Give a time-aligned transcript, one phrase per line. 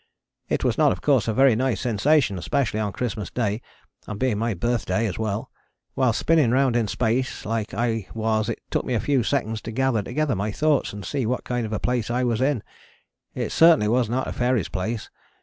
[0.49, 3.61] It was not of course a very nice sensation, especially on Christmas Day,
[4.07, 5.51] and being my birthday as well.
[5.93, 9.71] While spinning round in space like I was it took me a few seconds to
[9.71, 12.63] gather together my thoughts and see what kind of a place I was in.
[13.35, 15.11] It certainly was not a fairy's place.